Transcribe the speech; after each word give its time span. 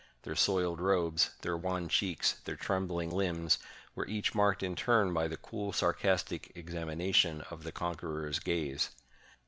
Their 0.23 0.35
soiled 0.35 0.81
robes, 0.81 1.29
their 1.43 1.55
wan 1.55 1.87
cheeks, 1.87 2.39
their 2.45 2.55
trembling 2.55 3.11
limbs, 3.11 3.59
were 3.93 4.07
each 4.07 4.33
marked 4.33 4.63
in 4.63 4.75
turn 4.75 5.13
by 5.13 5.27
the 5.27 5.37
cool, 5.37 5.71
sarcastic 5.71 6.51
examination 6.55 7.41
of 7.51 7.61
the 7.63 7.71
conqueror's 7.71 8.39
gaze. 8.39 8.89